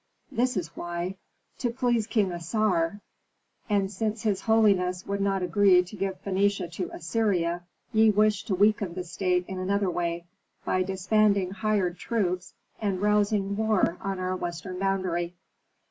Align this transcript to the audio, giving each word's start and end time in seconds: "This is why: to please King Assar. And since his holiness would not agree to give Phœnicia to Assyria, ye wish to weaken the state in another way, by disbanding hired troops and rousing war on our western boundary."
"This 0.31 0.57
is 0.57 0.75
why: 0.75 1.17
to 1.59 1.69
please 1.69 2.07
King 2.07 2.31
Assar. 2.31 3.01
And 3.69 3.91
since 3.91 4.23
his 4.23 4.41
holiness 4.41 5.05
would 5.05 5.21
not 5.21 5.43
agree 5.43 5.83
to 5.83 5.95
give 5.95 6.19
Phœnicia 6.23 6.71
to 6.71 6.89
Assyria, 6.91 7.65
ye 7.93 8.09
wish 8.09 8.43
to 8.45 8.55
weaken 8.55 8.95
the 8.95 9.03
state 9.03 9.45
in 9.47 9.59
another 9.59 9.91
way, 9.91 10.25
by 10.65 10.81
disbanding 10.81 11.51
hired 11.51 11.99
troops 11.99 12.55
and 12.81 12.99
rousing 12.99 13.55
war 13.55 13.99
on 14.01 14.17
our 14.17 14.35
western 14.35 14.79
boundary." 14.79 15.35